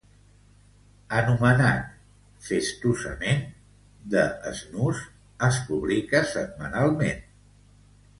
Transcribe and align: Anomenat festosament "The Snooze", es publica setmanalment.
Anomenat 1.17 1.83
festosament 2.47 3.43
"The 4.15 4.23
Snooze", 4.61 5.05
es 5.49 5.61
publica 5.69 6.23
setmanalment. 6.31 7.23